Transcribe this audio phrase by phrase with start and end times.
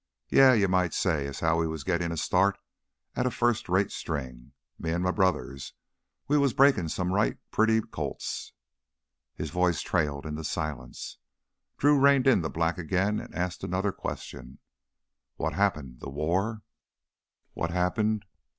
[0.29, 2.57] Yeah, you might say as how we was gittin' a start
[3.15, 4.51] at a first rate string.
[4.79, 5.73] Me an' m' brothers,
[6.27, 8.51] we was breakin' some right pretty colts..."
[9.35, 11.19] His voice trailed into silence.
[11.77, 14.57] Drew reined in the black again and asked another question:
[15.35, 15.99] "What happened...
[15.99, 16.63] the war?"
[17.53, 18.25] "What happened?